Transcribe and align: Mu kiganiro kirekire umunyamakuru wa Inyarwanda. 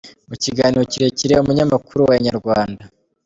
Mu 0.29 0.35
kiganiro 0.43 0.81
kirekire 0.91 1.33
umunyamakuru 1.37 1.99
wa 2.09 2.15
Inyarwanda. 2.19 2.81